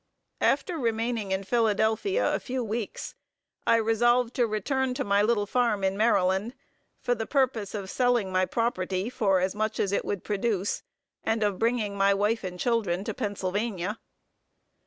[0.41, 3.13] After remaining in Philadelphia a few weeks,
[3.67, 6.55] I resolved to return to my little farm in Maryland,
[6.99, 10.81] for the purpose of selling my property for as much as it would produce,
[11.23, 13.99] and of bringing my wife and children to Pennsylvania.